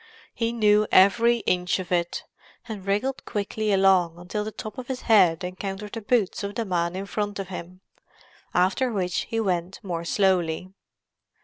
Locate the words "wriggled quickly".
2.87-3.71